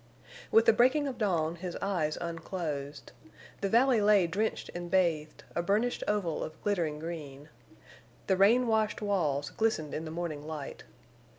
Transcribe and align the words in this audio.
With 0.49 0.65
the 0.65 0.73
breaking 0.73 1.07
of 1.07 1.19
dawn 1.19 1.57
his 1.57 1.75
eyes 1.79 2.17
unclosed. 2.19 3.11
The 3.59 3.69
valley 3.69 4.01
lay 4.01 4.25
drenched 4.25 4.71
and 4.73 4.89
bathed, 4.89 5.43
a 5.55 5.61
burnished 5.61 6.03
oval 6.07 6.43
of 6.43 6.59
glittering 6.63 6.97
green. 6.97 7.49
The 8.25 8.35
rain 8.35 8.65
washed 8.65 9.03
walls 9.03 9.51
glistened 9.51 9.93
in 9.93 10.05
the 10.05 10.09
morning 10.09 10.41
light. 10.47 10.85